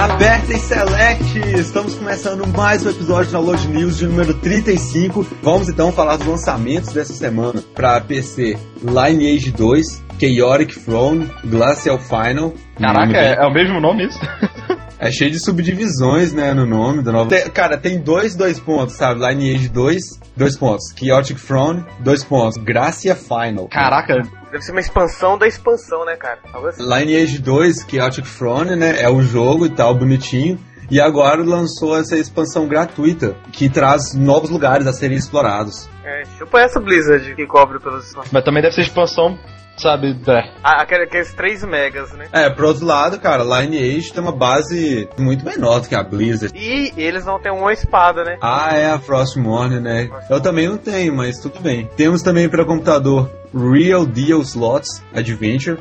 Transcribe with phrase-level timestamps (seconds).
[0.00, 1.38] Apertem Select!
[1.60, 5.26] Estamos começando mais um episódio da Load News de número 35.
[5.42, 12.54] Vamos então falar dos lançamentos dessa semana para PC Lineage 2, Chaotic Throne, Glacial Final.
[12.78, 14.18] Caraca, é, é o mesmo nome isso?
[15.02, 17.30] É cheio de subdivisões, né, no nome da nova.
[17.30, 19.26] Tem, cara, tem dois, dois pontos, sabe?
[19.26, 20.02] Lineage 2,
[20.36, 20.92] dois pontos.
[20.94, 22.62] Chaotic Throne, dois pontos.
[22.62, 23.66] Gracia Final.
[23.68, 24.20] Caraca.
[24.50, 26.40] Deve ser uma expansão da expansão, né, cara?
[26.68, 26.82] Assim.
[26.82, 29.00] Lineage 2, Chaotic Throne, né?
[29.00, 30.58] É o jogo e tal, bonitinho.
[30.90, 35.88] E agora lançou essa expansão gratuita, que traz novos lugares a serem explorados.
[36.04, 38.12] É, tipo essa Blizzard que cobre pelos.
[38.32, 39.38] Mas também deve ser expansão
[39.80, 40.18] sabe?
[40.26, 40.50] É.
[40.62, 42.28] Ah, aqueles 3 megas, né?
[42.32, 46.56] É, pro outro lado, cara, Lineage tem uma base muito menor do que a Blizzard.
[46.56, 48.38] E eles não têm uma espada, né?
[48.40, 50.10] Ah, é a Frostmourne, né?
[50.28, 51.88] Eu também não tenho, mas tudo bem.
[51.96, 55.78] Temos também para computador Real Deal Slots Adventure,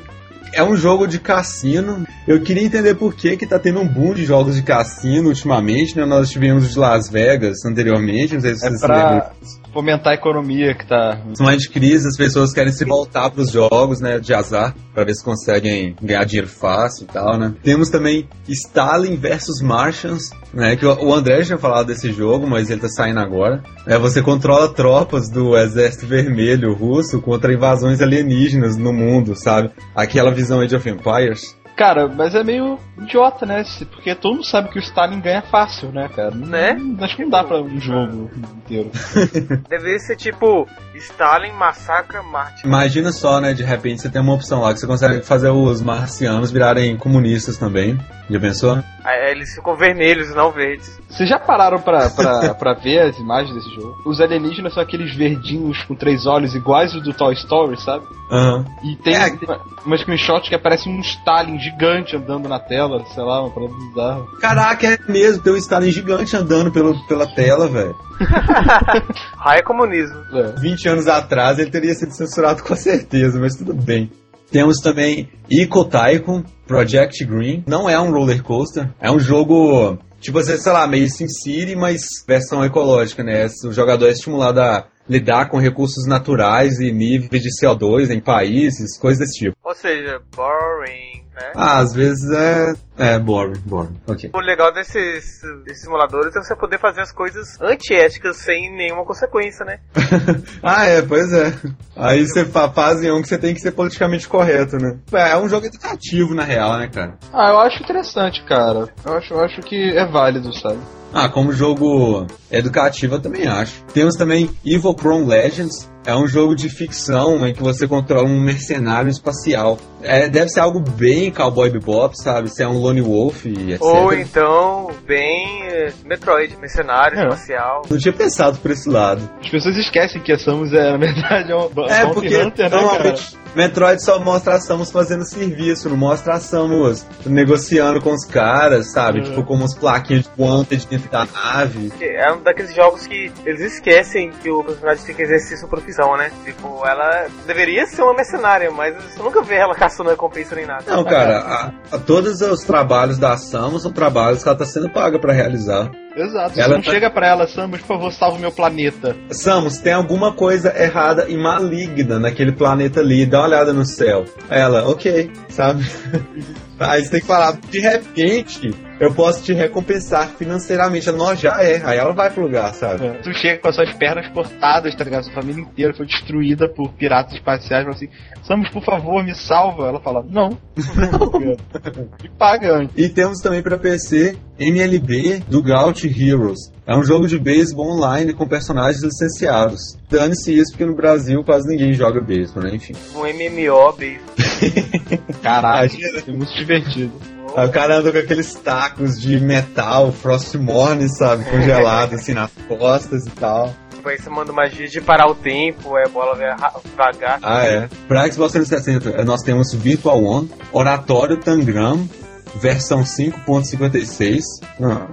[0.53, 2.05] é um jogo de cassino.
[2.28, 5.95] Eu queria entender por que que tá tendo um boom de jogos de cassino ultimamente,
[5.97, 6.06] né?
[6.06, 9.09] Nós tivemos de Las Vegas anteriormente, não sei se é vocês pra...
[9.09, 9.30] lembram
[9.73, 11.22] fomentar a economia que tá.
[11.33, 15.03] São de crise, as pessoas querem se voltar para os jogos, né, de azar, para
[15.03, 17.53] ver se conseguem ganhar dinheiro fácil e tal, né.
[17.63, 22.81] Temos também Stalin versus Martians, né, que o André já falado desse jogo, mas ele
[22.81, 23.61] tá saindo agora.
[23.86, 29.72] É, você controla tropas do exército vermelho russo contra invasões alienígenas no mundo, sabe?
[29.95, 31.58] Aquela visão Age of Empires.
[31.76, 33.64] Cara, mas é meio idiota, né?
[33.92, 36.31] Porque todo mundo sabe que o Stalin ganha fácil, né, cara?
[36.31, 36.78] Né?
[37.00, 38.92] acho que não dá pra um jogo inteiro.
[39.70, 40.68] Deveria ser tipo
[41.00, 42.66] Stalin massacra Marte.
[42.66, 43.53] Imagina só, né?
[43.53, 47.58] De repente você tem uma opção lá que você consegue fazer os marcianos virarem comunistas
[47.58, 47.97] também.
[48.30, 48.83] Já pensou?
[49.03, 51.00] Aí eles ficam vermelhos e não verdes.
[51.09, 53.95] Vocês já pararam pra, pra, pra ver as imagens desse jogo?
[54.06, 58.06] Os alienígenas são aqueles verdinhos com três olhos iguais ao do Toy Story, sabe?
[58.31, 58.58] Aham.
[58.58, 58.91] Uhum.
[58.91, 59.38] E tem é.
[59.44, 63.74] uma, uma screenshot que aparece um Stalin gigante andando na tela, sei lá, uma parada
[63.74, 64.25] bizarra.
[64.40, 67.95] Caraca, é mesmo, tem um Stalin gigante andando pelo, pela tela, velho.
[69.39, 70.17] Raio comunismo.
[70.33, 70.59] É.
[70.59, 74.11] 20 anos atrás ele teria sido censurado com certeza, mas tudo bem.
[74.51, 77.63] Temos também Eco Tycoon, Project Green.
[77.66, 82.66] Não é um roller coaster, é um jogo, tipo, sei lá, meio SimCity, mas versão
[82.66, 83.47] ecológica, né?
[83.63, 88.97] O jogador é estimulado a lidar com recursos naturais e níveis de CO2 em países,
[89.00, 89.57] coisas desse tipo.
[89.69, 91.52] Ou seja, boring, né?
[91.56, 92.74] Ah, às vezes é.
[92.97, 93.96] É, boring, boring.
[94.07, 94.31] Ok.
[94.34, 99.63] O legal desses, desses simuladores é você poder fazer as coisas antiéticas sem nenhuma consequência,
[99.63, 99.80] né?
[100.63, 101.53] ah, é, pois é.
[101.96, 104.97] Aí você faz em um que você tem que ser politicamente correto, né?
[105.13, 107.19] É, é um jogo educativo, na real, né, cara?
[107.31, 108.91] Ah, eu acho interessante, cara.
[109.06, 110.80] Eu acho, eu acho que é válido, sabe?
[111.13, 113.84] Ah, como jogo educativo eu também acho.
[113.94, 118.40] Temos também Evil Chrome Legends, é um jogo de ficção em que você controla um
[118.40, 119.78] mercenário espacial.
[120.02, 122.50] É, deve ser algo bem Cowboy Bebop, sabe?
[122.50, 123.82] Se é um Lone Wolf e etc.
[123.82, 127.24] Ou então, bem eh, Metroid, mercenário é.
[127.24, 127.82] espacial.
[127.90, 129.30] Não tinha pensado por esse lado.
[129.42, 132.98] As pessoas esquecem que a Samus é, na verdade, é um é, porque Hunter, né,
[132.98, 133.16] cara?
[133.56, 138.92] Metroid só mostra a Samus fazendo serviço, não mostra a Samus negociando com os caras,
[138.92, 139.20] sabe?
[139.20, 139.26] Uhum.
[139.26, 141.92] Tipo, como uns plaquinhas de wanted dentro da nave.
[142.00, 146.16] É um daqueles jogos que eles esquecem que o personagem tem que exercer sua profissão,
[146.18, 146.32] né?
[146.44, 150.84] Tipo, ela deveria ser uma mercenária, mas você nunca vê ela caçando recompensa nem nada.
[150.88, 154.90] Não, cara, a, a, todos os trabalhos da Samus são trabalhos que ela tá sendo
[154.90, 155.90] paga para realizar.
[156.22, 156.59] Exato.
[156.59, 156.91] Ela não tá...
[156.91, 159.16] chega pra ela, Samus, por favor, salva o meu planeta.
[159.31, 164.25] Samus, tem alguma coisa errada e maligna naquele planeta ali, dá uma olhada no céu.
[164.50, 165.84] Ela, ok, sabe?
[166.80, 171.08] Aí você tem que falar, de repente, eu posso te recompensar financeiramente.
[171.08, 171.82] Ela, já é.
[171.84, 173.06] Aí ela vai pro lugar, sabe?
[173.06, 173.14] É.
[173.22, 175.24] Tu chega com as suas pernas cortadas, tá ligado?
[175.24, 177.84] Sua família inteira foi destruída por piratas espaciais.
[177.84, 178.10] Fala assim,
[178.44, 179.88] Samus, por favor, me salva.
[179.88, 180.58] Ela fala, não.
[182.24, 186.60] e paga E temos também pra PC MLB do Gaut Heroes.
[186.86, 189.80] É um jogo de beisebol online com personagens licenciados.
[190.10, 192.72] Dane-se isso, porque no Brasil quase ninguém joga beisebol, né?
[192.74, 192.94] Enfim.
[193.16, 194.36] Um MMO beisebol.
[195.42, 195.92] Caralho,
[196.28, 197.13] é muito divertido.
[197.56, 201.46] Aí o cara anda com aqueles tacos de metal, Frostmourne, sabe?
[201.46, 203.74] Congelado assim nas costas e tal.
[204.00, 206.38] Tipo, aí você manda magia de parar o tempo, é bola
[206.86, 207.40] devagar.
[207.42, 207.90] Ah, é.
[208.07, 212.07] Pra Xbox 360, nós temos Virtual One, Oratório Tangram,
[212.56, 214.42] versão 5.56,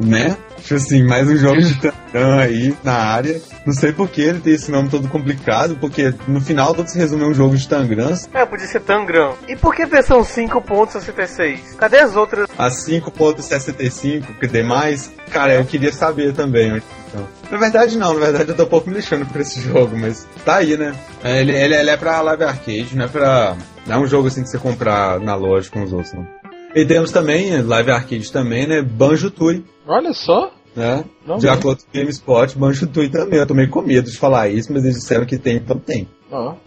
[0.01, 0.37] né?
[0.59, 3.41] Tipo assim, mais um jogo de Tangram aí na área.
[3.65, 6.99] Não sei por que ele tem esse nome todo complicado, porque no final todo se
[6.99, 8.29] resume a um jogo de Tangrams.
[8.35, 9.35] É, podia ser Tangram.
[9.49, 11.77] E por que versão 5.66?
[11.77, 12.49] Cadê as outras?
[12.59, 15.13] A 5.65, que tem mais?
[15.31, 16.83] Cara, eu queria saber também.
[17.09, 17.27] Então.
[17.51, 20.27] Na verdade não, na verdade eu tô um pouco me lixando por esse jogo, mas
[20.45, 20.95] tá aí, né?
[21.23, 23.57] Ele, ele, ele é pra live arcade, não é pra...
[23.87, 26.27] Não é um jogo assim que você comprar na loja com os outros, não.
[26.77, 28.83] E temos também, live arcade também, né?
[28.83, 29.65] Banjo Tui.
[29.89, 30.53] Olha só.
[30.77, 31.07] Né?
[31.27, 33.39] Não de acordo com o GameSpot, Banjo Tui também.
[33.39, 36.07] Eu tô meio com medo de falar isso, mas eles disseram que tem, então tem.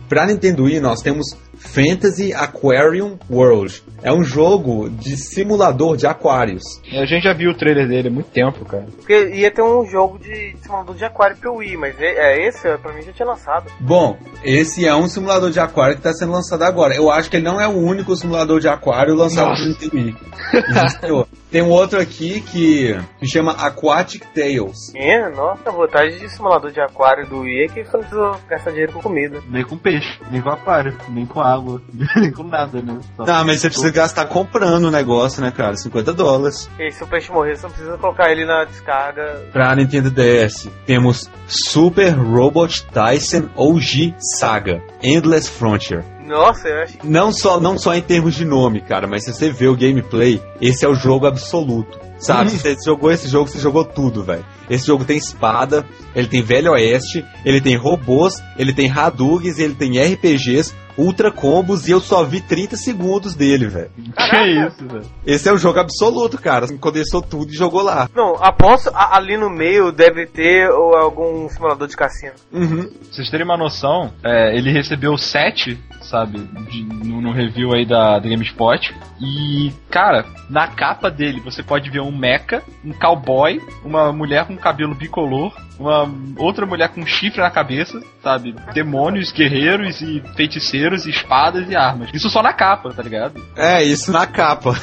[0.08, 1.28] Pra Nintendo Wii, nós temos
[1.60, 3.84] Fantasy Aquarium World.
[4.02, 6.64] É um jogo de simulador de aquários.
[6.92, 8.86] A gente já viu o trailer dele há muito tempo, cara.
[8.96, 12.62] Porque ia ter um jogo de simulador de aquário pro Wii, mas é, é esse,
[12.78, 13.70] pra mim já tinha lançado.
[13.80, 16.96] Bom, esse é um simulador de aquário que está sendo lançado agora.
[16.96, 19.62] Eu acho que ele não é o único simulador de aquário lançado Nossa.
[19.62, 21.28] pelo Nintendo Wii.
[21.52, 24.94] Tem um outro aqui que se chama Aquatic Tales.
[24.96, 28.48] É, nossa, a vontade de simulador de aquário do Wii é que eu não preciso
[28.48, 29.42] gastar dinheiro com comida.
[29.50, 31.82] Nem com peixe, nem com aquário, nem com água,
[32.16, 33.00] nem com nada, né?
[33.18, 35.76] Só- Tá, mas você precisa gastar comprando o negócio, né, cara?
[35.76, 36.70] 50 dólares.
[36.80, 39.48] E se o peixe morrer, você não precisa colocar ele na descarga.
[39.52, 46.04] Pra Nintendo DS, temos Super Robot Tyson OG Saga Endless Frontier.
[46.30, 49.52] Nossa, eu acho Não só, não só em termos de nome, cara, mas se você
[49.52, 52.00] vê o gameplay, esse é o jogo absoluto.
[52.20, 54.46] Sabe, se você jogou esse jogo, você jogou tudo, velho.
[54.70, 55.84] Esse jogo tem espada,
[56.16, 61.88] ele tem Velho Oeste, ele tem robôs, ele tem Hadugs, ele tem RPGs, ultra combos
[61.88, 63.92] e eu só vi 30 segundos dele, velho.
[63.96, 64.38] Que
[64.68, 65.06] isso, velho.
[65.26, 66.68] Esse é o jogo absoluto, cara.
[66.78, 68.10] Condensou tudo e jogou lá.
[68.16, 72.34] Não, aposto a- ali no meio deve ter ou, algum simulador de cassino.
[72.52, 72.84] Uhum.
[72.84, 77.86] Pra vocês terem uma noção, é, ele recebeu 7, sabe, de- no, no review aí
[77.86, 78.94] da, da GameSpot.
[79.22, 84.56] E, cara, na capa dele você pode ver um mecha, um cowboy, uma mulher com
[84.58, 88.56] cabelo bicolor, uma outra mulher com chifre na cabeça, sabe?
[88.74, 92.10] Demônios, guerreiros e feiticeiros, espadas e armas.
[92.14, 93.42] Isso só na capa, tá ligado?
[93.56, 94.74] É, isso na capa.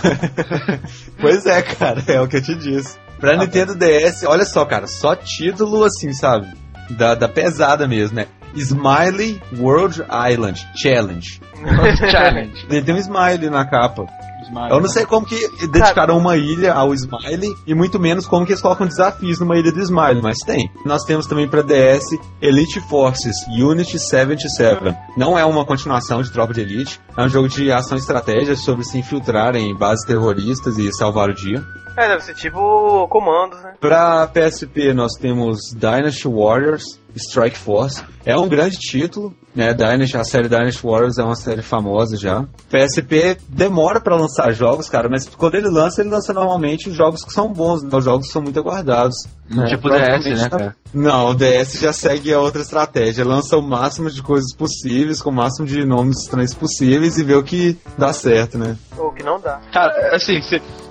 [1.21, 2.99] pois é, cara, é o que eu te disse.
[3.19, 6.49] Pra Nintendo DS, olha só, cara, só título assim, sabe?
[6.91, 8.27] Da, da pesada mesmo, né?
[8.55, 11.41] Smiley World Island Challenge.
[12.11, 12.67] Challenge.
[12.71, 14.07] Ele tem um Smiley na capa.
[14.47, 18.47] Smile, Eu não sei como que dedicaram uma ilha ao Smiley e muito menos como
[18.47, 20.71] que eles colocam desafios numa ilha do Smiley, mas tem.
[20.85, 22.05] Nós temos também pra DS
[22.41, 24.97] Elite Forces Unity 77.
[25.17, 28.57] Não é uma continuação de Tropa de Elite, é um jogo de ação e estratégia
[28.57, 31.65] sobre se infiltrar em bases terroristas e salvar o dia.
[31.97, 33.73] É, deve ser tipo comandos, né?
[33.81, 38.03] Pra PSP nós temos Dynasty Warriors Strike Force.
[38.25, 39.73] É um grande título, né?
[39.73, 42.45] Dynasty, a série Dynasty Warriors é uma série famosa já.
[42.71, 47.33] PSP demora pra lançar jogos, cara, mas quando ele lança, ele lança normalmente jogos que
[47.33, 47.91] são bons, né?
[47.93, 49.17] os jogos que são muito aguardados.
[49.49, 49.67] né?
[49.67, 50.77] Tipo DS, Provavelmente né, tá- cara?
[50.93, 53.25] Não, o DS já segue a outra estratégia.
[53.25, 57.35] Lança o máximo de coisas possíveis, com o máximo de nomes estranhos possíveis e vê
[57.35, 58.77] o que dá certo, né?
[58.99, 59.61] Ou que não dá.
[59.73, 60.41] Cara, assim,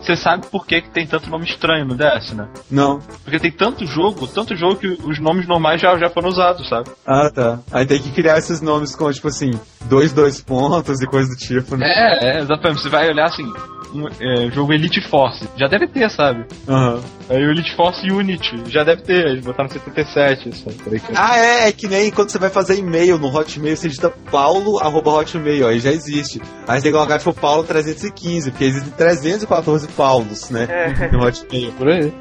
[0.06, 2.48] você sabe por que, que tem tanto nome estranho no DS, né?
[2.70, 3.00] Não.
[3.24, 6.90] Porque tem tanto jogo, tanto jogo que os nomes normais já, já foram usados, sabe?
[7.06, 7.60] Ah, tá.
[7.72, 9.52] Aí tem que criar esses nomes com, tipo assim,
[9.86, 11.88] dois, dois pontos e coisa do tipo, né?
[11.88, 12.82] É, é, exatamente.
[12.82, 13.52] Você vai olhar assim,
[13.94, 16.46] um é, jogo Elite Force, já deve ter, sabe?
[16.68, 17.02] Aham.
[17.30, 20.76] Aí o Elite Force Unity, já deve ter, eles botaram 77, sabe?
[20.84, 23.88] Peraí que- Ah, é, é que nem quando você vai fazer e-mail no Hotmail, você
[23.88, 26.40] digita paulo, arroba hotmail, aí já existe.
[26.68, 31.12] Aí você tem que colocar, tipo, paulo 315, porque existem 314 paulos, né, É.
[31.12, 31.72] no Hotmail.
[31.74, 32.14] Por aí.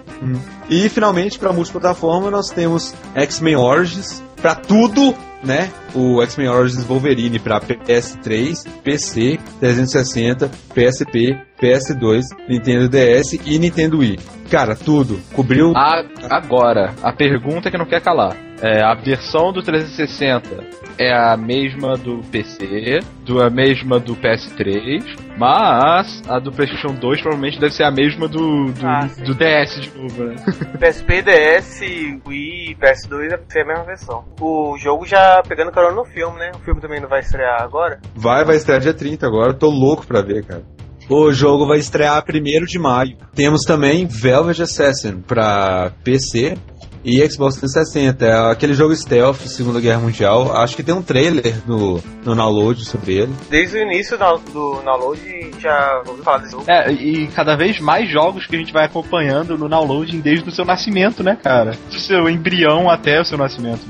[0.71, 5.15] E, finalmente, pra multiplataforma, nós temos X-Men Origins, pra tudo,
[5.45, 13.99] né, o X-Men Origins Wolverine pra PS3, PC, 360, PSP, PS2, Nintendo DS e Nintendo
[13.99, 14.19] Wii.
[14.51, 15.21] Cara, tudo.
[15.33, 15.73] Cobriu...
[15.77, 18.37] A- agora, a pergunta que não quer calar.
[18.63, 20.65] É, a versão do 360
[20.97, 25.03] é a mesma do PC, do, a mesma do PS3,
[25.37, 29.81] mas a do PlayStation 2 provavelmente deve ser a mesma do, do, Ah, do DS
[29.81, 30.37] de novo, né?
[30.79, 31.81] PSP, DS,
[32.27, 34.25] Wii e PS2 é ser a mesma versão.
[34.41, 36.53] O jogo já pegando carona no filme, né?
[36.55, 38.01] O filme também não vai estrear agora.
[38.15, 40.63] Vai, vai estrear dia 30 agora, tô louco pra ver, cara.
[41.09, 43.19] O jogo vai estrear 1 de maio.
[43.35, 46.57] Temos também Velvet Assassin pra PC
[47.05, 48.25] e Xbox 360.
[48.25, 50.57] É aquele jogo stealth, Segunda Guerra Mundial.
[50.57, 53.33] Acho que tem um trailer no, no download sobre ele.
[53.51, 55.21] Desde o início do, do download
[55.61, 56.65] já ouvi falar desse jogo.
[56.69, 60.53] É, e cada vez mais jogos que a gente vai acompanhando no downloading desde o
[60.53, 61.73] seu nascimento, né, cara?
[61.91, 63.81] Do seu embrião até o seu nascimento.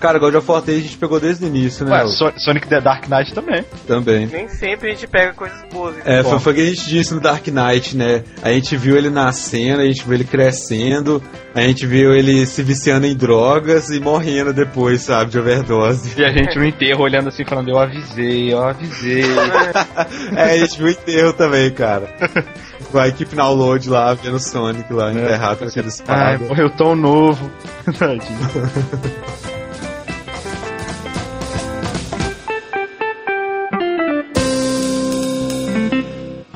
[0.00, 2.02] Cara, God of War 3 a gente pegou desde o início, né?
[2.02, 3.64] Ué, So- Sonic the Dark Knight também.
[3.86, 4.26] Também.
[4.26, 5.94] Nem sempre a gente pega coisas boas.
[6.04, 8.22] É, Bom, foi, foi o que a gente disse no Dark Knight, né?
[8.42, 11.22] A gente viu ele nascendo, a gente viu ele crescendo,
[11.54, 16.18] a gente viu ele se viciando em drogas e morrendo depois, sabe, de overdose.
[16.18, 19.24] E a gente no enterro olhando assim, falando, eu avisei, eu avisei.
[20.36, 22.08] É, a gente viu o enterro também, cara.
[22.90, 26.38] Com a equipe download lá, vendo o Sonic lá, enterrado com aquela Ai, espada.
[26.44, 27.50] morreu tão novo.
[27.98, 28.38] Tadinho.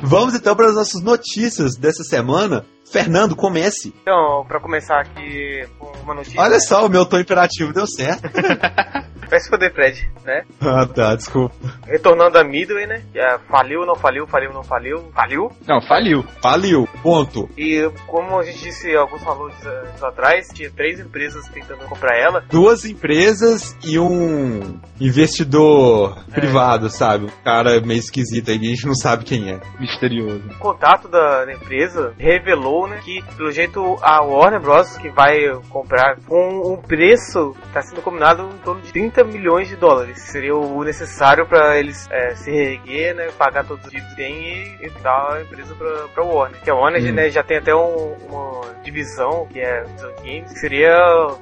[0.09, 2.65] Vamos então para as nossas notícias dessa semana.
[2.91, 3.93] Fernando, comece.
[4.01, 6.41] Então, pra começar aqui com uma notícia.
[6.41, 8.23] Olha só, o meu tom imperativo deu certo.
[9.29, 10.43] Vai se foder, Fred, né?
[10.61, 11.55] ah, tá, desculpa.
[11.85, 13.03] Retornando a Midway, né?
[13.13, 15.11] É, faliu, não faliu, faliu, não faliu.
[15.13, 15.51] Faliu.
[15.67, 16.23] Não, faliu.
[16.41, 17.49] Faliu, ponto.
[17.57, 22.43] E como a gente disse alguns falou anos atrás, tinha três empresas tentando comprar ela.
[22.49, 27.25] Duas empresas e um investidor privado, sabe?
[27.25, 29.59] Um cara meio esquisito aí, a gente não sabe quem é.
[29.79, 30.43] Misterioso.
[30.49, 34.97] O contato da da empresa revelou, né, que pelo jeito a Warner Bros.
[34.97, 35.37] que vai
[35.69, 40.19] comprar com um preço que está sendo combinado em torno de 30 milhões de dólares.
[40.31, 44.77] Seria o necessário para eles é, se reerguer, né, pagar todos os dívidas que tem
[44.81, 46.61] e, dar a empresa para para Warner.
[46.61, 47.13] Que a Warner Hum.
[47.13, 50.97] né, já tem até um- uma divisão que é de games, que seria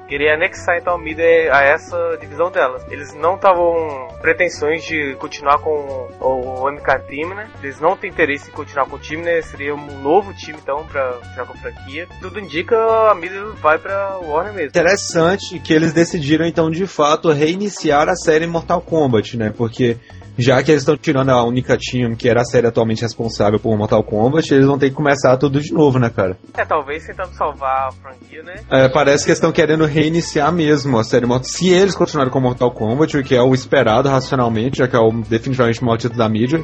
[0.07, 2.83] queria anexar então a Midway a essa divisão delas.
[2.91, 7.47] Eles não estavam pretensões de continuar com o MK Team, né?
[7.61, 9.41] Eles não têm interesse em continuar com o time, né?
[9.41, 12.07] Seria um novo time então para já com a franquia.
[12.21, 12.75] Tudo indica
[13.09, 14.69] a Midway vai para Warner mesmo.
[14.69, 17.66] Interessante que eles decidiram então de fato reiniciar
[18.09, 19.53] a série Mortal Kombat, né?
[19.55, 19.97] Porque
[20.37, 23.75] já que eles estão tirando a única team que era a série atualmente responsável por
[23.75, 26.37] Mortal Kombat, eles vão ter que começar tudo de novo, né, cara?
[26.55, 28.55] É, talvez tentando salvar a franquia, né?
[28.69, 32.39] É, parece que eles estão querendo reiniciar mesmo a série Mortal Se eles continuarem com
[32.39, 35.97] Mortal Kombat, o que é o esperado racionalmente, já que é o, definitivamente o maior
[35.97, 36.63] título da mídia,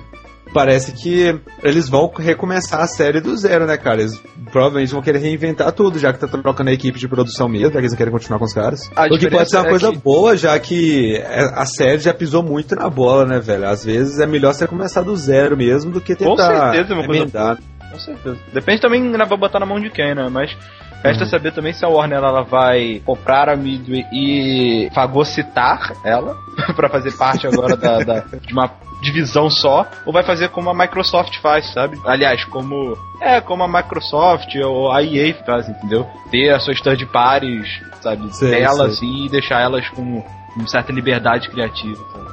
[0.53, 4.01] parece que eles vão recomeçar a série do zero, né, cara?
[4.01, 7.67] Eles provavelmente vão querer reinventar tudo, já que tá trocando a equipe de produção mesmo,
[7.67, 8.89] já que eles não querem continuar com os caras.
[8.95, 11.99] A o que pode ser uma é coisa que- boa, já que é, a série
[11.99, 13.67] já pisou muito na bola, né, velho?
[13.67, 16.95] Às vezes é melhor você começar do zero mesmo do que Com tentar certeza é
[16.95, 17.57] uma coisa emendar.
[17.93, 18.37] Com certeza.
[18.51, 20.27] Depende também, né, vai botar na mão de quem, né?
[20.29, 20.55] Mas
[21.03, 21.29] resta Uhum.
[21.29, 26.35] saber também se a Warner ela vai comprar a Midway e fagocitar ela
[26.75, 28.69] pra fazer parte agora da, da- de uma
[29.01, 31.99] divisão só, ou vai fazer como a Microsoft faz, sabe?
[32.05, 36.07] Aliás, como é como a Microsoft ou a EA faz, entendeu?
[36.31, 37.67] Ter as suas third parties,
[38.01, 38.85] sabe, Sei, dela sei.
[38.85, 40.23] assim e deixar elas com
[40.55, 42.23] uma certa liberdade criativa, sabe?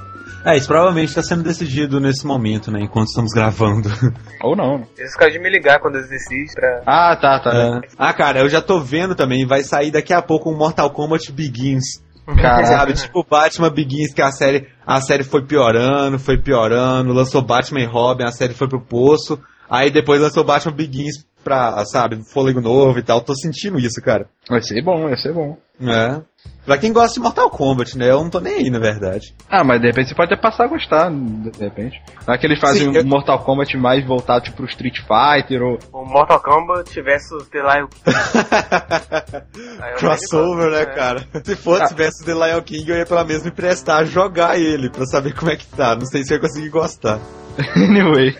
[0.45, 3.89] É, isso provavelmente está sendo decidido nesse momento, né, enquanto estamos gravando.
[4.43, 4.79] Ou não.
[4.79, 4.87] né?
[4.99, 6.83] Eles ficaram de me ligar quando eles decidem pra.
[6.87, 7.51] Ah, tá, tá.
[7.53, 7.81] É.
[7.99, 11.31] Ah, cara, eu já tô vendo também, vai sair daqui a pouco um Mortal Kombat
[11.33, 12.03] Begins.
[12.27, 12.67] Caraca.
[12.67, 17.81] Sabe, tipo Batman Begins, que a série, a série foi piorando, foi piorando, lançou Batman
[17.81, 22.61] e Robin, a série foi pro poço, aí depois lançou Batman Begins pra, sabe, fôlego
[22.61, 23.21] novo e tal.
[23.21, 24.27] Tô sentindo isso, cara.
[24.49, 25.57] Vai ser bom, vai ser bom.
[25.81, 26.21] É.
[26.65, 28.11] Pra quem gosta de Mortal Kombat, né?
[28.11, 29.35] Eu não tô nem aí, na verdade.
[29.49, 32.01] Ah, mas de repente você pode até passar a gostar, de repente.
[32.27, 34.99] Não é que eles fazem Sim, um eu- Mortal Kombat mais voltado tipo, pro Street
[34.99, 35.79] Fighter ou.
[35.93, 38.05] O Mortal Kombat versus The Lion King.
[39.99, 40.87] Crossover, né, É.
[40.87, 41.27] cara?
[41.45, 41.89] Se fosse Ah.
[41.89, 45.57] tivesse The Lion King, eu ia pela mesma emprestar, jogar ele, pra saber como é
[45.57, 45.95] que tá.
[45.97, 47.19] Não sei se eu ia conseguir gostar.
[47.77, 48.37] anyway.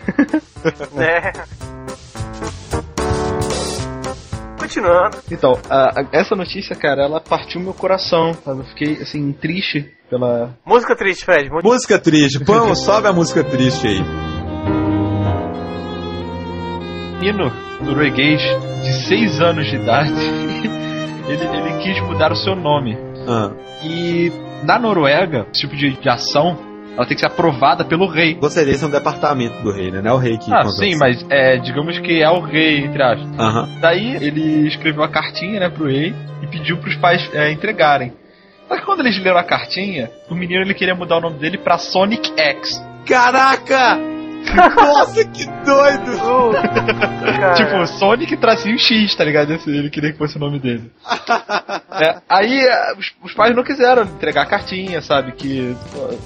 [0.93, 1.31] Né?
[4.75, 5.17] Continuando.
[5.29, 8.59] Então, a- a- essa notícia, cara, ela partiu meu coração, sabe?
[8.61, 10.55] Eu fiquei, assim, triste pela.
[10.65, 11.49] Música triste, Fred.
[11.49, 11.65] Muito...
[11.67, 14.01] Música triste, põe, sobe a música triste aí.
[17.19, 17.51] menino
[17.81, 18.41] norueguês
[18.83, 20.11] de 6 anos de idade.
[21.27, 22.97] ele, ele quis mudar o seu nome.
[23.27, 23.51] Ah,
[23.83, 24.31] E
[24.63, 26.57] na Noruega, esse tipo de, de ação,
[26.95, 28.35] ela tem que ser aprovada pelo rei.
[28.73, 30.01] de ser um departamento do rei, né?
[30.01, 33.01] Não é o rei que Ah, sim, mas é, digamos que é o rei, entre
[33.01, 33.39] aspas.
[33.39, 33.69] Aham.
[33.79, 38.13] Daí ele escreveu a cartinha, né, pro rei e pediu pros pais é, entregarem.
[38.67, 41.57] Só que quando eles leram a cartinha, o menino ele queria mudar o nome dele
[41.57, 42.81] pra Sonic X.
[43.05, 44.20] Caraca!
[44.75, 46.11] Nossa, que doido!
[47.41, 47.53] Cara.
[47.53, 49.53] Tipo, Sonic tracinho X, tá ligado?
[49.53, 50.91] Esse, ele queria que fosse o nome dele.
[51.91, 55.31] É, aí é, os, os pais não quiseram entregar a cartinha, sabe?
[55.33, 55.75] Que.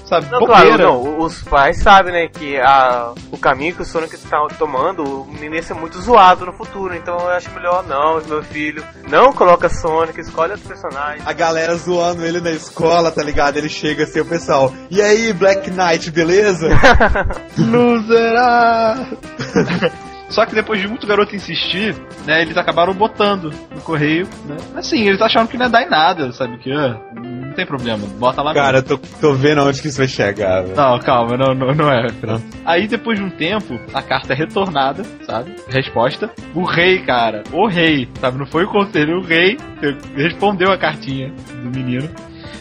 [0.04, 0.76] Sabe, Não, bobeira.
[0.76, 1.18] claro, não.
[1.18, 5.54] Os pais sabem, né, que a, o caminho que o Sonic está tomando, o menino
[5.54, 6.94] ia ser muito zoado no futuro.
[6.94, 11.22] Então eu acho melhor, não, meu filho, não coloca Sonic, escolhe outro personagem.
[11.24, 13.56] A galera zoando ele na escola, tá ligado?
[13.56, 14.72] Ele chega assim, o pessoal.
[14.90, 16.68] E aí, Black Knight, beleza?
[18.06, 19.06] Loserá!
[20.28, 21.94] Só que depois de muito garoto insistir,
[22.26, 24.56] né, eles acabaram botando no correio, né?
[24.74, 26.58] Assim, eles acharam que não ia dar em nada, sabe?
[26.58, 29.98] Que ah, não tem problema, bota lá Cara, eu tô, tô vendo aonde que isso
[29.98, 30.74] vai chegar, velho.
[30.74, 32.06] Não, calma, não, não, não é.
[32.64, 35.54] Aí depois de um tempo, a carta é retornada, sabe?
[35.68, 36.28] Resposta.
[36.54, 38.36] O rei, cara, o rei, sabe?
[38.36, 39.56] Não foi o conselho, o rei
[40.16, 41.32] respondeu a cartinha
[41.62, 42.10] do menino.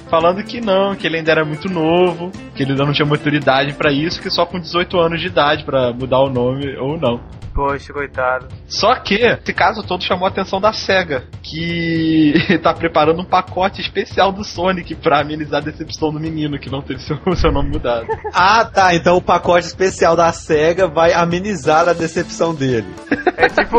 [0.10, 3.74] Falando que não, que ele ainda era muito novo, que ele ainda não tinha maturidade
[3.74, 7.20] pra isso, que só com 18 anos de idade pra mudar o nome ou não.
[7.56, 8.50] Poxa, coitado.
[8.68, 13.80] Só que esse caso todo chamou a atenção da SEGA, que tá preparando um pacote
[13.80, 17.70] especial do Sonic pra amenizar a decepção do menino que não teve seu, seu nome
[17.70, 18.08] mudado.
[18.34, 18.94] Ah, tá.
[18.94, 22.94] Então o pacote especial da SEGA vai amenizar a decepção dele.
[23.38, 23.78] É tipo,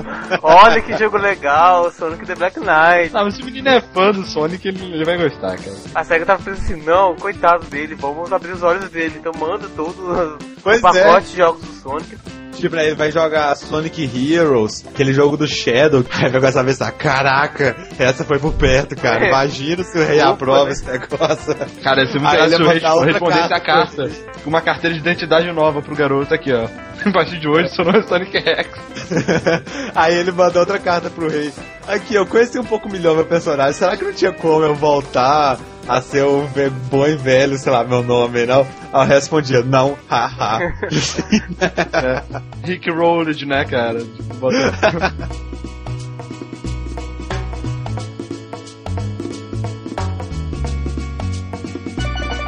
[0.42, 3.10] olha que jogo legal, Sonic the Black Knight.
[3.12, 5.76] Ah, mas se o menino é fã do Sonic, ele, ele vai gostar, cara.
[5.94, 9.16] A SEGA tava pensando assim, não, coitado dele, vamos abrir os olhos dele.
[9.18, 12.39] Então manda todo Pois o pacote de jogos do Sonic.
[12.60, 16.92] Tipo, ele vai jogar Sonic Heroes, aquele jogo do Shadow, aí vai começar a pensar,
[16.92, 19.24] caraca, essa foi por perto, cara.
[19.24, 19.28] É.
[19.28, 20.72] Imagina se o rei Opa, aprova né?
[20.72, 21.56] esse negócio.
[21.82, 23.96] Cara, ser muito Aí se mandar outra respondesse a carta.
[23.96, 24.10] carta
[24.42, 26.68] com uma carteira de identidade nova pro garoto aqui, ó.
[27.02, 28.68] A partir de hoje, seu nome é Sonic Rex.
[29.94, 31.50] Aí ele mandou outra carta pro rei.
[31.88, 33.72] Aqui, eu conheci um pouco melhor meu personagem.
[33.72, 35.58] Será que não tinha como eu voltar
[35.90, 36.48] a ser o
[36.88, 38.64] bom e velho, sei lá, meu nome, não?
[38.94, 40.72] Eu respondia, não, haha.
[42.62, 43.98] Rick Rolled, né, cara?
[43.98, 44.50] Tipo,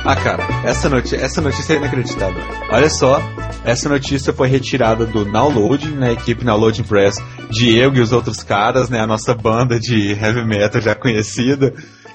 [0.04, 2.42] Ah, cara, essa notícia, essa notícia é inacreditável.
[2.70, 3.20] Olha só,
[3.64, 7.16] essa notícia foi retirada do Nowloading, né, equipe Nowloading Press,
[7.50, 11.72] Diego e os outros caras, né, a nossa banda de heavy metal já conhecida,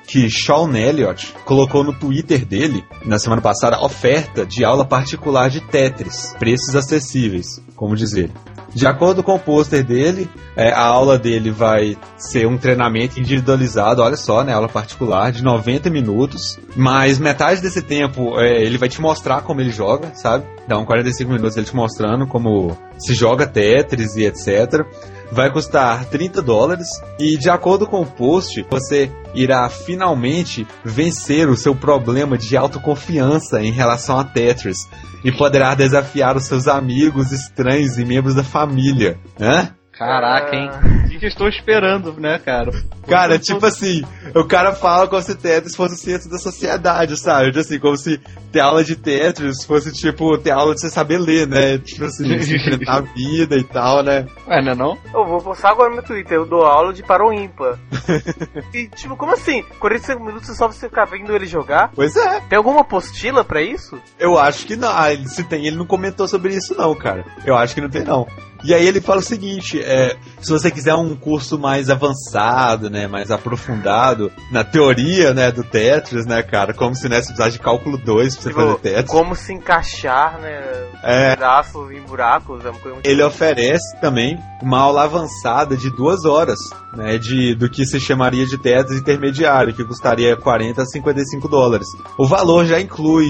[0.07, 5.59] que Sean Elliott colocou no Twitter dele, na semana passada, oferta de aula particular de
[5.59, 8.31] Tetris, preços acessíveis, como dizer.
[8.73, 14.01] De acordo com o pôster dele, é, a aula dele vai ser um treinamento individualizado,
[14.01, 14.53] olha só, né?
[14.53, 19.61] Aula particular de 90 minutos, mas metade desse tempo é, ele vai te mostrar como
[19.61, 20.45] ele joga, sabe?
[20.67, 24.85] Dá um 45 minutos ele te mostrando como se joga Tetris e etc.
[25.31, 26.87] Vai custar 30 dólares
[27.19, 33.61] e, de acordo com o post, você irá finalmente vencer o seu problema de autoconfiança
[33.61, 34.77] em relação a Tetris
[35.23, 39.19] e poderá desafiar os seus amigos estranhos e membros da família.
[39.39, 39.76] Hã?
[39.97, 40.69] Caraca, hein?
[41.05, 42.71] O que, que eu estou esperando, né, cara?
[43.07, 44.03] Cara, tipo assim,
[44.35, 47.47] o cara fala como se Tetris fosse o centro da sociedade, sabe?
[47.47, 48.19] Tipo assim, como se
[48.51, 51.77] ter aula de Tetris fosse, tipo, ter aula de você saber ler, né?
[51.79, 54.27] Tipo assim, se enfrentar a vida e tal, né?
[54.47, 54.97] Ué, não é não?
[55.13, 57.79] Eu vou postar agora no meu Twitter, eu dou aula de para o ímpar.
[58.73, 59.63] e tipo, como assim?
[59.79, 61.91] 45 minutos é só você ficar vendo ele jogar?
[61.95, 63.99] Pois é, Tem alguma apostila pra isso?
[64.19, 64.89] eu acho que não.
[64.89, 67.25] Ah, se tem, ele não comentou sobre isso não, cara.
[67.45, 68.27] Eu acho que não tem não.
[68.63, 73.07] E aí ele fala o seguinte, é, se você quiser um curso mais avançado, né,
[73.07, 77.59] mais aprofundado na teoria, né, do Tetris, né, cara, como se né, você precisasse de
[77.59, 79.11] cálculo 2 pra você Tipo, fazer Tetris.
[79.11, 80.61] como se encaixar, né?
[81.03, 81.35] É.
[81.35, 86.25] Pedaços em buracos, é uma coisa muito Ele oferece também uma aula avançada de duas
[86.25, 86.57] horas,
[86.95, 91.87] né, de, do que se chamaria de Tetris intermediário, que custaria 40 a 55 dólares.
[92.17, 93.27] O valor já inclui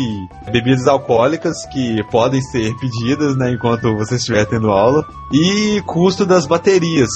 [0.51, 6.45] bebidas alcoólicas que podem ser pedidas, né, enquanto você estiver tendo aula, e custo das
[6.45, 7.09] baterias.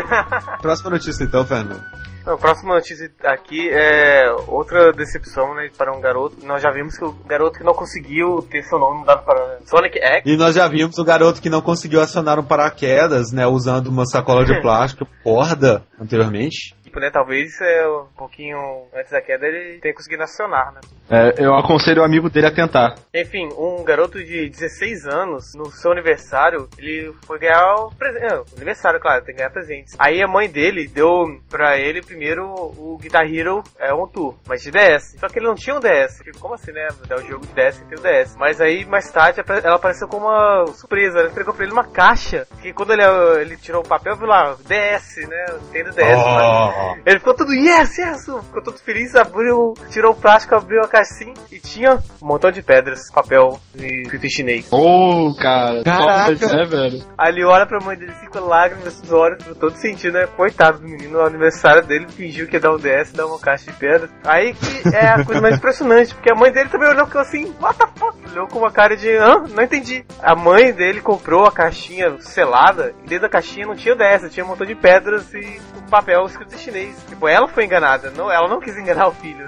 [0.60, 1.96] Próxima notícia então, Fernando.
[2.26, 6.44] Não, a próxima notícia aqui é outra decepção, né, para um garoto.
[6.44, 9.96] Nós já vimos que o garoto que não conseguiu ter seu nome mudado para Sonic
[9.96, 10.22] X.
[10.26, 14.04] E nós já vimos o garoto que não conseguiu acionar um paraquedas, né, usando uma
[14.04, 16.74] sacola de plástico corda anteriormente.
[16.82, 18.58] Tipo, né, talvez é, um pouquinho
[18.92, 20.80] antes da queda ele tenha conseguido acionar, né.
[21.08, 22.94] É, eu aconselho o amigo dele a tentar.
[23.14, 28.24] Enfim, um garoto de 16 anos, no seu aniversário, ele foi ganhar o presente.
[28.24, 29.94] É, aniversário, claro, tem que ganhar presentes.
[29.98, 34.62] Aí a mãe dele deu pra ele primeiro o Guitar Hero é, On Tour, mas
[34.62, 35.16] de DS.
[35.18, 36.18] Só que ele não tinha um DS.
[36.24, 36.88] Tipo, como assim, né?
[37.06, 38.36] Dar o jogo de DS sem ter o DS.
[38.36, 41.20] Mas aí, mais tarde, ela apareceu com uma surpresa.
[41.20, 42.46] Ela entregou pra ele uma caixa.
[42.60, 43.02] Que quando ele,
[43.40, 45.44] ele tirou o papel, viu lá, DS, né?
[45.70, 46.16] Tem do DS.
[46.16, 46.96] Oh.
[47.06, 51.34] Ele ficou todo yes, yes, ficou todo feliz, abriu, tirou o plástico, abriu a caixinha
[51.52, 54.66] e tinha um montão de pedras, papel e em chinês.
[54.72, 55.82] Ô, cara.
[55.84, 56.36] Caraca.
[56.36, 57.04] top, né, velho?
[57.18, 60.26] Aí ele olha pra mãe dele assim com lágrimas nos olhos, todo sentido, né?
[60.36, 63.70] Coitado do menino, no aniversário dele, fingiu que ia dar um DS, dar uma caixa
[63.70, 64.10] de pedras.
[64.24, 67.20] Aí que é a coisa mais impressionante, porque a mãe dele também olhou e ficou
[67.20, 68.16] assim, what the fuck?
[68.36, 69.44] Olhou com uma cara de, hã?
[69.54, 70.04] Não entendi.
[70.22, 74.44] A mãe dele comprou a caixinha selada, e dentro da caixinha não tinha DS, tinha
[74.44, 76.94] um montão de pedras e um papel escrito em chinês.
[77.08, 79.46] Tipo, ela foi enganada, não, ela não quis enganar o filho.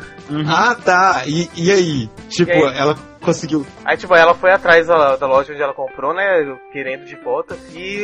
[0.48, 1.22] Ah, tá.
[1.27, 2.11] E, e aí?
[2.31, 2.79] Tipo, E aí?
[2.79, 3.66] ela conseguiu.
[3.85, 6.24] Aí, tipo, ela foi atrás da, da loja onde ela comprou, né?
[6.72, 7.57] Querendo de volta.
[7.72, 8.00] E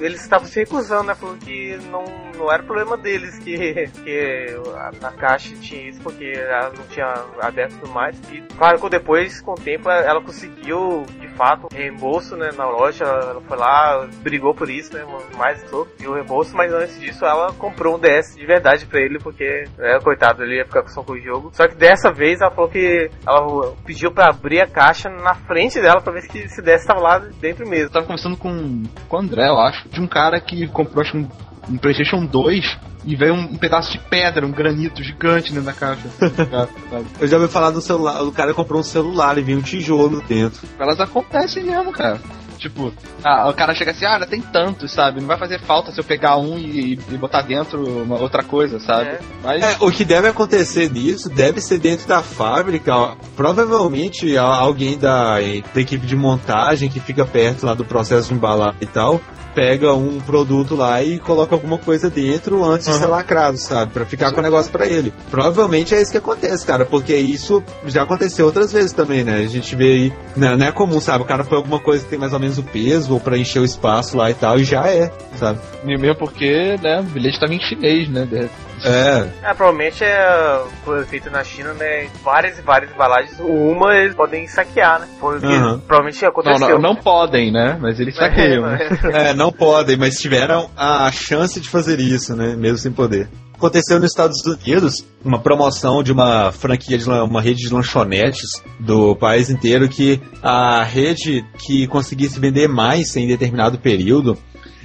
[0.00, 1.14] eles estavam se recusando, né?
[1.14, 2.04] Falando que não,
[2.36, 4.56] não era problema deles que, que
[5.02, 8.16] a, caixa tinha isso, porque ela não tinha aberto tudo mais.
[8.30, 12.50] E, claro, que depois, com o tempo, ela, conseguiu, de fato, reembolso, né?
[12.56, 13.04] Na loja.
[13.04, 15.04] Ela foi lá, brigou por isso, né?
[15.36, 15.62] Mais
[15.98, 19.64] e o reembolso, mas antes disso, ela comprou um DS de verdade pra ele, porque,
[19.78, 21.50] né, coitado, ele ia ficar só com o jogo.
[21.54, 25.80] Só que dessa vez, ela falou que ela pediu pra abrir a caixa na frente
[25.80, 27.86] dela pra ver se, se desse tava lá dentro mesmo.
[27.86, 31.16] Eu tava conversando com, com o André, eu acho, de um cara que comprou acho,
[31.16, 31.28] um,
[31.68, 35.72] um PlayStation 2 e veio um, um pedaço de pedra, um granito gigante dentro da
[35.72, 36.08] caixa.
[37.20, 40.22] Eu já ouvi falar do celular, o cara comprou um celular e vinha um tijolo
[40.22, 40.60] dentro.
[40.78, 42.20] Elas acontecem mesmo, cara.
[42.58, 42.92] Tipo,
[43.24, 45.20] ah, o cara chega assim, ah, tem tantos, sabe?
[45.20, 48.78] Não vai fazer falta se eu pegar um e, e botar dentro uma outra coisa,
[48.80, 49.10] sabe?
[49.10, 49.20] É.
[49.42, 52.94] Mas É, o que deve acontecer nisso deve ser dentro da fábrica.
[52.94, 58.34] ó, provavelmente alguém da, da equipe de montagem que fica perto lá do processo de
[58.34, 59.20] embalar e tal,
[59.54, 63.92] pega um produto lá e coloca alguma coisa dentro antes de ser lacrado, sabe?
[63.92, 65.12] Pra ficar com o negócio pra ele.
[65.30, 69.36] Provavelmente é isso que acontece, cara, porque isso já aconteceu outras vezes também, né?
[69.36, 71.24] A gente vê aí, né, não é comum, sabe?
[71.24, 73.60] O cara põe alguma coisa que tem mais ou menos o peso ou pra encher
[73.60, 75.58] o espaço lá e tal, e já é, sabe?
[75.84, 78.26] mesmo porque, né, o bilhete tava em chinês, né?
[78.30, 78.48] de-
[78.84, 82.08] É, É, provavelmente é, foi feito na China, né?
[82.24, 83.38] Várias e várias embalagens.
[83.40, 85.08] Uma eles podem saquear, né?
[85.20, 85.80] Porque Aham.
[85.86, 86.68] provavelmente Não, aconteceu.
[86.78, 87.78] não, não podem, né?
[87.80, 88.78] Mas eles saqueiam, né?
[89.12, 92.54] É, não podem, mas tiveram a chance de fazer isso, né?
[92.56, 93.28] Mesmo sem poder.
[93.54, 98.48] Aconteceu nos Estados Unidos uma promoção de uma franquia de uma rede de lanchonetes
[98.80, 104.36] do país inteiro que a rede que conseguisse vender mais em determinado período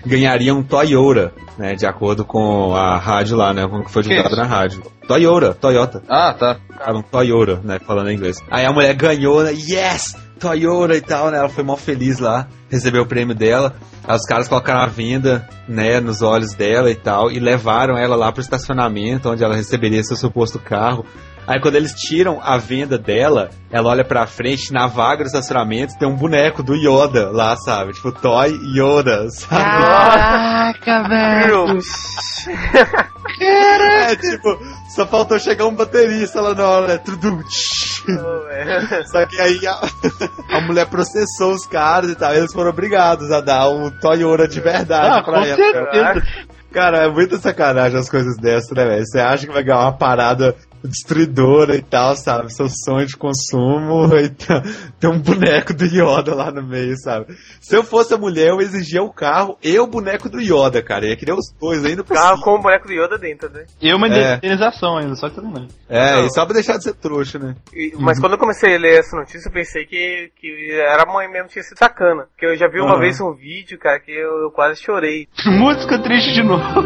[0.08, 1.76] ganharia um Toyota, né?
[1.76, 3.68] De acordo com a rádio lá, né?
[3.68, 4.82] Com o que foi divulgado na rádio.
[5.08, 6.04] Toyota, Toyota.
[6.10, 6.58] Ah, tá.
[6.80, 7.80] Era um Toyota, né?
[7.80, 8.38] Falando em inglês.
[8.50, 9.52] Aí a mulher ganhou, né?
[9.54, 10.16] Yes!
[10.40, 11.38] Toyota e tal, né?
[11.38, 13.76] Ela foi mal feliz lá, recebeu o prêmio dela.
[14.08, 18.16] Aí os caras colocaram a venda, né, nos olhos dela e tal, e levaram ela
[18.16, 21.06] lá pro estacionamento, onde ela receberia seu suposto carro.
[21.48, 25.98] Aí quando eles tiram a venda dela, ela olha pra frente, na vaga do estacionamento
[25.98, 27.94] tem um boneco do Yoda lá, sabe?
[27.94, 29.64] Tipo, Toy Yoda, sabe?
[29.64, 31.80] Caraca, velho.
[33.40, 34.60] É, tipo,
[34.94, 36.98] só faltou chegar um baterista lá na hora, né?
[36.98, 37.42] Tudum,
[39.06, 39.80] Só que aí a,
[40.58, 44.48] a mulher processou os caras e tal, e eles foram obrigados a dar um Toyota
[44.48, 46.22] de verdade Ah, pra ela.
[46.72, 49.06] Cara, é muita sacanagem as coisas dessas, né, velho?
[49.06, 52.54] Você acha que vai ganhar uma parada destruidora e tal, sabe?
[52.54, 54.64] Seu sonho de consumo e tá-
[55.00, 57.36] tem um boneco do Yoda lá no meio, sabe?
[57.62, 61.06] Se eu fosse a mulher, eu exigia o carro e o boneco do Yoda, cara.
[61.06, 63.66] Eu ia querer os dois ainda por Carro com o boneco do Yoda dentro, né?
[63.82, 64.36] E uma É.
[64.38, 65.68] indenização ainda, só que tudo bem.
[65.90, 67.56] É, e só pra deixar de ser trouxa, né?
[67.74, 71.14] E- mas quando eu comecei a ler essa notícia, eu pensei que, que era a
[71.14, 72.26] mãe mesmo tinha sido sacana.
[72.32, 73.00] Porque eu já vi uma Aham.
[73.02, 75.28] vez um vídeo, cara, que eu, eu quase chorei.
[75.46, 76.82] Música triste de novo.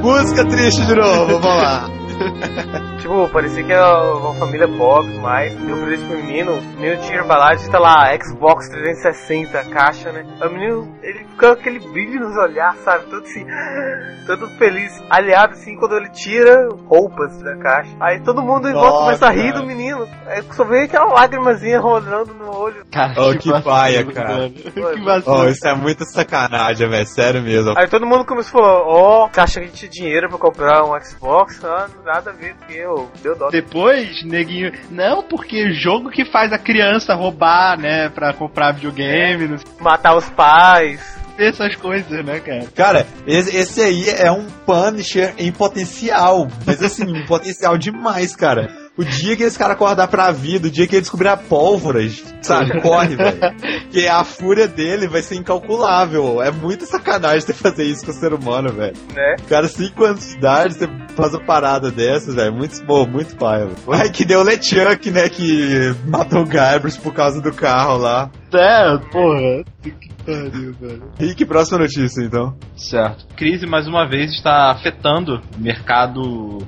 [0.00, 2.03] Música triste de novo, vamos lá.
[3.04, 6.52] Tipo, parecia que era uma família pobre, mas deu presente pro menino.
[6.52, 10.24] O menino tinha embalagem, tá lá, Xbox 360, a caixa, né?
[10.42, 13.04] O menino, ele fica com aquele brilho nos olhar, sabe?
[13.10, 13.44] Todo assim,
[14.26, 15.02] todo feliz.
[15.10, 17.94] Aliado, assim, quando ele tira roupas da caixa.
[18.00, 20.08] Aí todo mundo em volta começa a rir do menino.
[20.26, 22.86] Aí só vê aquela lágrimazinha rolando no olho.
[22.90, 24.48] Cara, Oh, que paia, cara.
[24.48, 24.70] Que
[25.04, 25.40] vacilo.
[25.40, 27.06] Oh, isso é muita sacanagem, velho.
[27.06, 27.74] Sério mesmo.
[27.76, 30.38] Aí todo mundo começou a falar, ó, você acha que a gente tinha dinheiro pra
[30.38, 31.62] comprar um Xbox?
[31.64, 33.50] Ah, nada a ver, porque eu deu dó.
[33.50, 39.58] Depois, neguinho, não, porque jogo que faz a criança roubar, né, pra comprar videogame, não
[39.58, 41.00] sei Matar os pais.
[41.38, 42.66] essas coisas, né, cara?
[42.74, 46.46] Cara, esse, esse aí é um Punisher em potencial.
[46.64, 48.83] Mas assim, um potencial demais, cara.
[48.96, 51.98] O dia que esse cara acordar pra vida, o dia que ele descobrir a pólvora,
[52.40, 53.40] sabe, corre, velho.
[53.82, 56.40] Porque a fúria dele vai ser incalculável.
[56.40, 58.96] É muita sacanagem você fazer isso com o ser humano, velho.
[59.12, 59.34] Né?
[59.40, 62.54] O cara, 5 anos de idade, você faz uma parada dessas, velho.
[62.54, 63.76] Muito, pô, muito pai, velho.
[63.88, 68.30] Ai, que deu o LeChuck, né, que matou o Guybrush por causa do carro lá.
[68.54, 69.64] É, porra.
[69.82, 69.92] Que
[70.24, 71.02] pariu, velho.
[71.18, 72.56] Rick, próxima notícia, então.
[72.76, 73.26] Certo.
[73.34, 76.58] Crise, mais uma vez, está afetando o mercado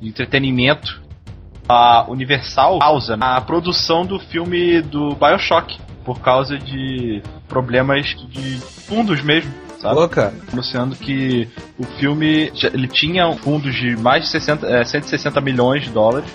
[0.00, 1.01] de entretenimento.
[1.72, 9.22] A Universal pausa a produção do filme do Bioshock por causa de problemas de fundos
[9.22, 10.06] mesmo, sabe?
[10.08, 10.34] Cara.
[10.52, 15.90] Anunciando que o filme ele tinha fundos de mais de 60, é, 160 milhões de
[15.90, 16.30] dólares,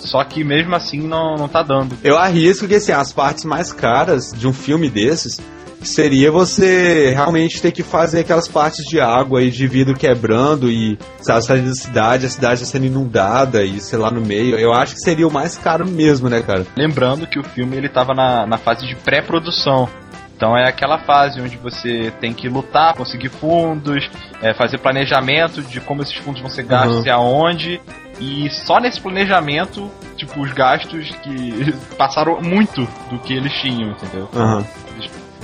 [0.00, 1.96] só que mesmo assim não, não tá dando.
[2.04, 5.40] Eu arrisco que assim, as partes mais caras de um filme desses
[5.88, 10.98] seria você realmente ter que fazer aquelas partes de água e de vidro quebrando e
[11.20, 14.58] sabe, sair da cidade, a cidade tá sendo inundada e sei lá no meio.
[14.58, 16.66] Eu acho que seria o mais caro mesmo, né, cara?
[16.76, 19.88] Lembrando que o filme ele tava na, na fase de pré-produção.
[20.36, 24.10] Então é aquela fase onde você tem que lutar, conseguir fundos,
[24.42, 27.06] é, fazer planejamento de como esses fundos vão ser gastos Uhum.
[27.06, 27.80] e aonde.
[28.20, 34.28] E só nesse planejamento, tipo, os gastos que passaram muito do que eles tinham, entendeu?
[34.34, 34.64] Aham.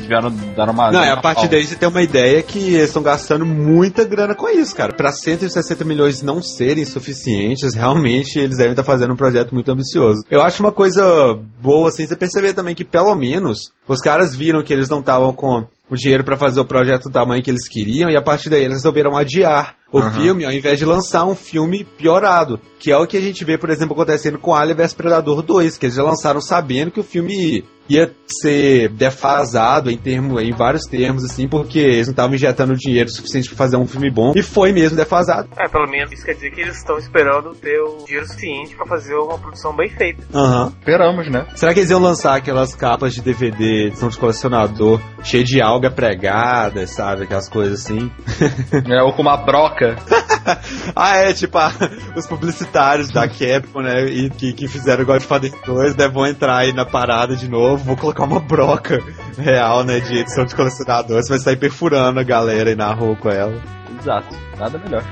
[0.00, 0.90] Tiveram dar uma.
[0.90, 4.34] Não, é a partir daí você tem uma ideia que eles estão gastando muita grana
[4.34, 4.92] com isso, cara.
[4.92, 10.22] Pra 160 milhões não serem suficientes, realmente eles devem estar fazendo um projeto muito ambicioso.
[10.30, 14.62] Eu acho uma coisa boa, assim, você perceber também que pelo menos os caras viram
[14.62, 17.68] que eles não estavam com o dinheiro pra fazer o projeto do tamanho que eles
[17.68, 20.12] queriam e a partir daí eles resolveram adiar o Aham.
[20.12, 23.58] filme ao invés de lançar um filme piorado, que é o que a gente vê,
[23.58, 27.04] por exemplo, acontecendo com Alien vs Predador 2, que eles já lançaram sabendo que o
[27.04, 32.76] filme ia ser defasado em termos, em vários termos assim, porque eles não estavam injetando
[32.76, 35.48] dinheiro suficiente pra fazer um filme bom e foi mesmo defasado.
[35.58, 38.86] É, pelo menos isso quer dizer que eles estão esperando ter o dinheiro suficiente pra
[38.86, 40.22] fazer uma produção bem feita.
[40.32, 40.72] Aham.
[40.78, 41.46] Esperamos, né?
[41.56, 45.90] Será que eles iam lançar aquelas capas de DVD, edição de colecionador, cheia de alga
[45.90, 47.24] pregada, sabe?
[47.24, 48.10] Aquelas coisas assim.
[48.90, 49.96] É, ou com uma broca.
[50.96, 51.72] ah, é, tipo, a-
[52.16, 54.04] os publicitários da Capcom, né?
[54.06, 57.96] E que, que fizeram Godfather 2, né, vão entrar aí na parada de novo, vou
[57.96, 58.98] colocar uma broca
[59.38, 60.00] real, né?
[60.00, 63.60] De edição de colecionador, você vai sair perfurando a galera aí na rua com ela.
[63.98, 64.36] Exato.
[64.58, 65.04] Nada melhor.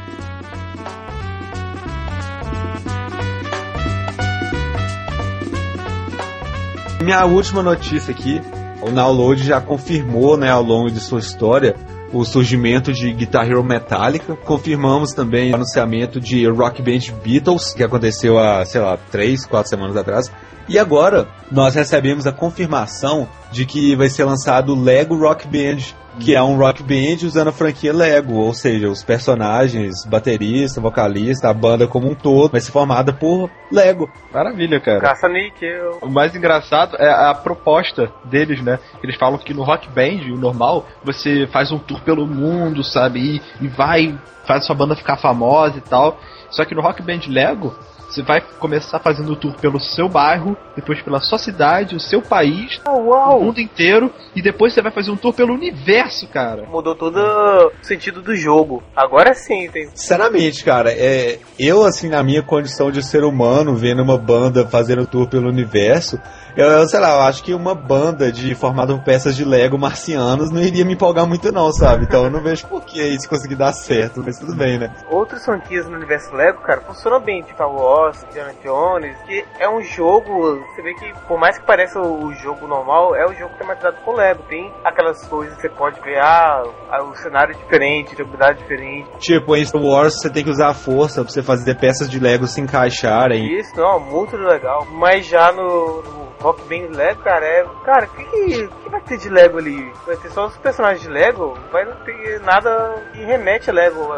[7.03, 8.41] Minha última notícia aqui,
[8.83, 11.75] o Download já confirmou, né, ao longo de sua história,
[12.13, 14.37] o surgimento de Guitar Hero Metallica.
[14.37, 19.71] Confirmamos também o anunciamento de Rock Band Beatles, que aconteceu há, sei lá, três, quatro
[19.71, 20.31] semanas atrás.
[20.69, 25.79] E agora, nós recebemos a confirmação de que vai ser lançado o Lego Rock Band,
[26.21, 31.49] que é um rock band usando a franquia Lego, ou seja, os personagens, baterista, vocalista,
[31.49, 34.11] a banda como um todo, vai ser formada por Lego.
[34.33, 35.01] Maravilha, cara.
[35.01, 35.99] Caça-níquel.
[36.03, 38.79] O mais engraçado é a proposta deles, né?
[39.03, 43.21] Eles falam que no Rock Band, o normal, você faz um tour pelo mundo, sabe?
[43.61, 46.19] E, e vai, faz sua banda ficar famosa e tal.
[46.51, 47.75] Só que no Rock Band Lego,
[48.19, 52.21] você vai começar fazendo o tour pelo seu bairro, depois pela sua cidade, o seu
[52.21, 56.65] país, Oh, o mundo inteiro, e depois você vai fazer um tour pelo universo, cara.
[56.69, 58.83] Mudou todo o sentido do jogo.
[58.97, 59.89] Agora sim, tem.
[59.95, 65.07] Sinceramente, cara, é, eu, assim, na minha condição de ser humano, vendo uma banda fazendo
[65.07, 66.19] tour pelo universo,
[66.59, 69.79] eu, eu, sei lá, eu acho que uma banda de formada por peças de Lego
[69.79, 72.05] marcianos não iria me empolgar muito, não, sabe?
[72.05, 74.93] Então eu não vejo por que isso conseguir dar certo, mas tudo bem, né?
[75.09, 79.69] Outras franquias no universo Lego, cara, funcionam bem, tipo Star Wars, Indiana Jones, que é
[79.69, 83.55] um jogo, você vê que por mais que pareça o jogo normal, é um jogo
[83.57, 84.43] tematizado com Lego.
[84.49, 86.63] Tem aquelas coisas que você pode ver, ah,
[87.03, 89.09] o cenário é diferente, jogabilidade diferente.
[89.19, 92.19] Tipo, em Star Wars você tem que usar a força pra você fazer peças de
[92.19, 93.59] Lego se encaixarem.
[93.59, 94.87] Isso, não, muito legal.
[94.91, 97.65] Mas já no, no Rock Band Lego, cara, é.
[97.85, 99.93] Cara, o que, que, vai ter de Lego ali?
[100.07, 101.59] Vai ter só os personagens de Lego?
[101.73, 104.09] Vai não ter nada que remete a Lego.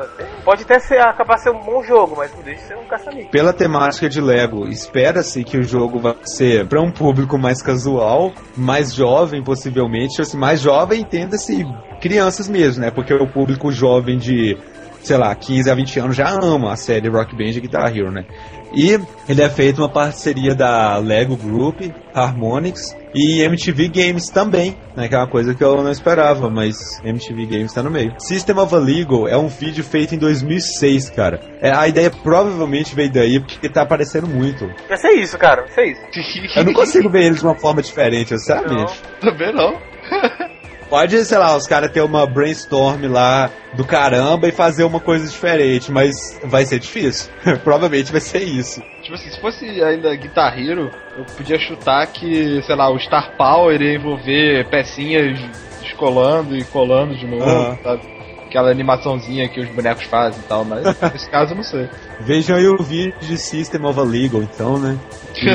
[0.45, 3.31] Pode até ser, acabar sendo um bom jogo, mas não deixa de ser um caça-níquel.
[3.31, 8.33] Pela temática de Lego, espera-se que o jogo vai ser para um público mais casual,
[8.57, 10.21] mais jovem, possivelmente.
[10.21, 11.65] Assim, mais jovem, entenda-se
[12.01, 12.91] crianças mesmo, né?
[12.91, 14.59] Porque o público jovem de,
[15.03, 18.11] sei lá, 15 a 20 anos já ama a série Rock Band e Guitar Hero,
[18.11, 18.25] né?
[18.73, 21.81] E ele é feito uma parceria da Lego Group,
[22.15, 25.09] Harmonix e MTV Games também, né?
[25.09, 28.15] Que é uma coisa que eu não esperava, mas MTV Games tá no meio.
[28.19, 31.41] System of a Legal é um vídeo feito em 2006, cara.
[31.61, 34.67] É, a ideia provavelmente veio daí porque tá aparecendo muito.
[34.89, 36.59] Vai ser isso, cara, vai ser isso.
[36.59, 39.01] Eu não consigo ver eles de uma forma diferente, sinceramente.
[39.21, 39.75] Também não.
[40.91, 45.25] Pode, sei lá, os caras ter uma brainstorm lá do caramba e fazer uma coisa
[45.25, 47.31] diferente, mas vai ser difícil.
[47.63, 48.83] Provavelmente vai ser isso.
[49.01, 53.37] Tipo assim, se fosse ainda Guitar Hero, eu podia chutar que, sei lá, o Star
[53.37, 55.39] Power iria envolver pecinhas
[55.81, 58.03] descolando e colando de novo, sabe?
[58.47, 61.89] Aquela animaçãozinha que os bonecos fazem e tal, mas nesse caso eu não sei.
[62.21, 64.99] Vejam aí o vídeo de System of a Legal, então, né?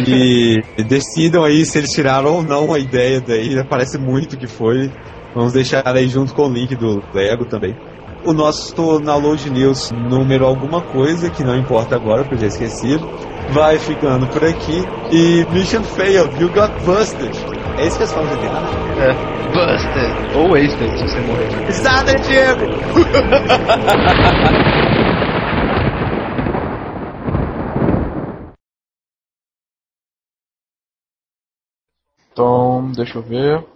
[0.08, 4.90] E decidam aí se eles tiraram ou não a ideia daí, parece muito que foi.
[5.36, 7.76] Vamos deixar aí junto com o link do Lego também.
[8.24, 12.98] O nosso download news número alguma coisa, que não importa agora, porque eu já esqueci,
[13.50, 14.82] vai ficando por aqui.
[15.12, 17.36] E Mission Failed, You Got Busted.
[17.78, 18.62] É isso que eles falam de GTA?
[18.98, 19.14] É,
[19.52, 20.38] Busted!
[20.38, 21.50] Ou Wasted, se você morrer.
[21.68, 22.66] Exato, Diego!
[32.32, 33.75] Então, deixa eu ver.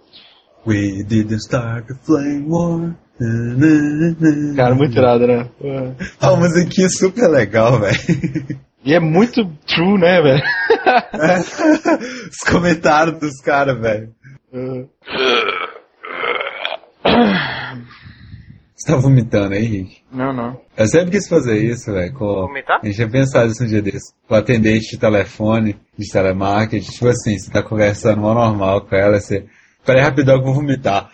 [0.66, 2.94] We didn't start the flame war.
[4.56, 5.48] Cara, muito irado, né?
[6.20, 8.60] A musiquinha é super legal, velho.
[8.82, 10.42] E é muito true, né, velho?
[12.30, 14.14] Os comentários dos caras, velho.
[18.74, 19.98] Você tá vomitando aí, Rick?
[20.10, 20.58] Não, não.
[20.78, 22.14] Eu sempre quis fazer isso, velho.
[22.14, 22.46] Com...
[22.46, 22.80] Vomitar?
[22.82, 24.14] A gente tinha pensado isso um dia desse.
[24.26, 26.90] Com o atendente de telefone, de telemarketing.
[26.90, 29.44] Tipo assim, você tá conversando mal normal com ela, você
[29.84, 31.10] Pera aí, rapidão que eu vou vomitar.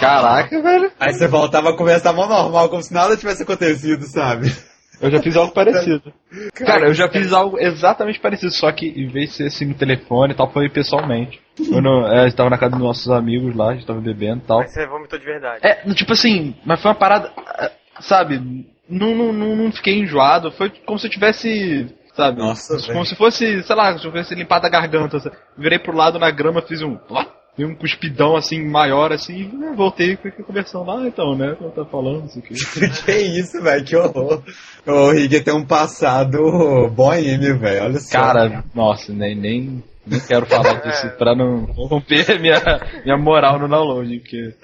[0.00, 0.92] Caraca, velho.
[0.98, 4.52] Aí você voltava a conversar mó normal, como se nada tivesse acontecido, sabe?
[5.00, 6.12] Eu já fiz algo parecido.
[6.54, 9.74] Cara, eu já fiz algo exatamente parecido, só que em vez de ser assim no
[9.74, 11.40] telefone e tal, foi pessoalmente.
[11.58, 14.46] Eu não, é, estava na casa dos nossos amigos lá, a gente tava bebendo e
[14.46, 14.58] tal.
[14.58, 15.60] Mas você vomitou de verdade.
[15.62, 18.38] É, tipo assim, mas foi uma parada, é, sabe,
[18.88, 23.04] não, não, não, não fiquei enjoado, foi como se eu tivesse, sabe, Nossa, como velho.
[23.04, 25.36] se fosse, sei lá, se eu tivesse limpado a garganta, sabe?
[25.56, 26.98] virei pro lado na grama, fiz um,
[27.56, 31.70] dei um cuspidão assim, maior assim, e voltei e fiquei conversando lá, então, né, eu
[31.70, 32.54] tá falando, isso aqui.
[33.04, 34.42] que isso, velho, que horror.
[34.86, 38.18] O Rig tem um passado boêmio, velho, olha só.
[38.18, 42.60] Cara, nossa, nem, nem, nem quero falar disso pra não romper minha,
[43.04, 44.54] minha moral no download, porque...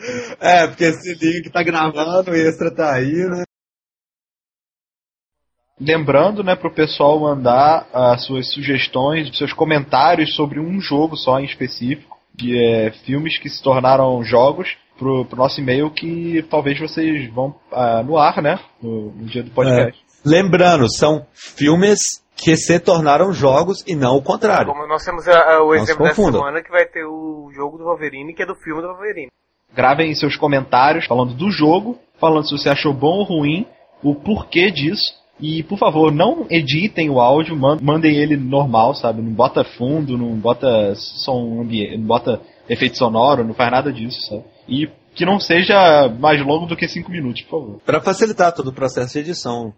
[0.40, 3.44] É, porque se liga que tá gravando, o extra tá aí, né?
[5.85, 11.45] Lembrando, né, pro pessoal mandar as suas sugestões, seus comentários sobre um jogo só em
[11.45, 17.29] específico, que é filmes que se tornaram jogos, pro, pro nosso e-mail que talvez vocês
[17.33, 20.01] vão ah, no ar, né, no, no dia do podcast.
[20.25, 21.99] Lembrando, são filmes
[22.37, 24.73] que se tornaram jogos e não o contrário.
[24.73, 27.51] Como nós temos a- a- o Não se exemplo dessa semana que vai ter o
[27.55, 29.29] jogo do Wolverine, que é do filme do Wolverine.
[29.75, 33.66] Gravem seus comentários falando do jogo, falando se você achou bom ou ruim,
[34.03, 35.21] o porquê disso.
[35.42, 39.20] E, por favor, não editem o áudio, man- mandem ele normal, sabe?
[39.20, 44.20] Não bota fundo, não bota som ambiente, não bota efeito sonoro, não faz nada disso,
[44.28, 44.44] sabe?
[44.68, 47.81] E que não seja mais longo do que 5 minutos, por favor.
[47.85, 49.74] Pra facilitar todo o processo de edição.